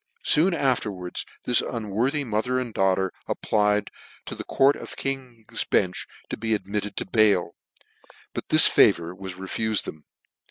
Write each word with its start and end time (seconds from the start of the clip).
Soon 0.23 0.55
afterwards 0.55 1.27
this 1.43 1.61
unworthy 1.61 2.23
mother 2.23 2.57
and 2.59 2.73
daughter 2.73 3.11
applied 3.27 3.91
to 4.25 4.33
the 4.33 4.43
court 4.43 4.75
of 4.75 4.95
King's 4.95 5.63
Bench, 5.63 6.07
to 6.29 6.35
DC 6.35 6.55
admitted 6.55 6.95
to 6.97 7.05
bail; 7.05 7.51
but 8.33 8.49
this 8.49 8.65
favour 8.65 9.13
was 9.13 9.35
refufed 9.35 9.83
them. 9.83 10.05